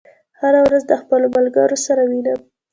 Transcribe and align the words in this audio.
هره 0.39 0.59
ورځ 0.67 0.83
د 0.87 0.93
خپلو 1.01 1.27
ملګرو 1.35 1.77
سره 1.85 2.01
وینم. 2.09 2.39